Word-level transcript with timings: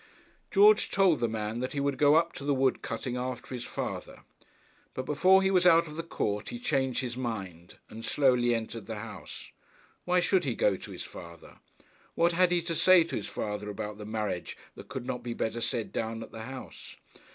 George 0.49 0.89
told 0.89 1.19
the 1.19 1.27
man 1.29 1.59
that 1.59 1.73
he 1.73 1.79
would 1.79 1.99
go 1.99 2.15
up 2.15 2.33
to 2.33 2.43
the 2.43 2.55
wood 2.55 2.81
cutting 2.81 3.17
after 3.17 3.53
his 3.53 3.63
father; 3.65 4.23
but 4.95 5.05
before 5.05 5.43
he 5.43 5.51
was 5.51 5.67
out 5.67 5.85
of 5.85 5.95
the 5.95 6.01
court 6.01 6.49
he 6.49 6.57
changed 6.57 7.01
his 7.01 7.15
mind 7.15 7.77
and 7.87 8.03
slowly 8.03 8.55
entered 8.55 8.87
the 8.87 8.95
house. 8.95 9.51
Why 10.05 10.19
should 10.19 10.43
he 10.43 10.55
go 10.55 10.75
to 10.75 10.89
his 10.89 11.03
father? 11.03 11.59
What 12.15 12.31
had 12.31 12.51
he 12.51 12.63
to 12.63 12.73
say 12.73 13.03
to 13.03 13.15
his 13.15 13.27
father 13.27 13.69
about 13.69 13.99
the 13.99 14.05
marriage 14.07 14.57
that 14.73 14.87
could 14.89 15.05
not 15.05 15.21
be 15.21 15.35
better 15.35 15.61
said 15.61 15.91
down 15.93 16.23
at 16.23 16.31
the 16.31 16.45
house? 16.45 16.95